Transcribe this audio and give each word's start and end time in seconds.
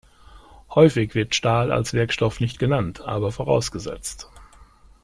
Häufig 0.71 1.13
wird 1.13 1.35
Stahl 1.35 1.71
als 1.71 1.93
Werkstoff 1.93 2.39
nicht 2.39 2.57
genannt, 2.57 3.01
aber 3.01 3.31
vorausgesetzt. 3.31 4.31